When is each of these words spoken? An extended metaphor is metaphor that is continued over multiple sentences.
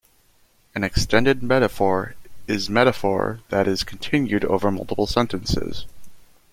An 0.73 0.83
extended 0.83 1.43
metaphor 1.43 2.15
is 2.47 2.71
metaphor 2.71 3.41
that 3.49 3.67
is 3.67 3.83
continued 3.83 4.43
over 4.43 4.71
multiple 4.71 5.05
sentences. 5.05 5.85